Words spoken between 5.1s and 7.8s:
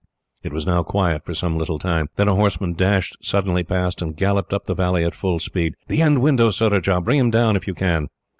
full speed. "The end window, Surajah! Bring him down, if you